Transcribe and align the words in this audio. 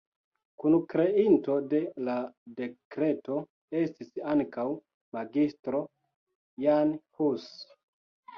Kunkreinto 0.61 1.57
de 1.73 1.81
la 2.07 2.15
dekreto 2.61 3.37
estis 3.83 4.09
ankaŭ 4.33 4.65
Magistro 5.19 5.83
Jan 6.67 6.97
Hus. 7.23 7.49